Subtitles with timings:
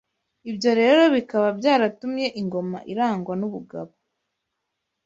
[0.49, 3.93] Ibyo rero bikaba byaratumye Ingoma irangwa n’ubugabo